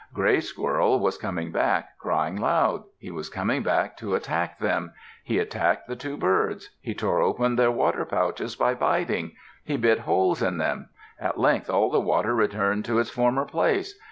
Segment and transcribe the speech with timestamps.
[0.15, 2.85] Gray Squirrel was coming back, crying loud.
[2.97, 4.93] He was coming back to attack them.
[5.23, 6.71] He attacked the two birds.
[6.81, 9.33] He tore open their water pouches by biting.
[9.63, 10.89] He bit holes in them.
[11.19, 13.99] At length all the water returned to its former place.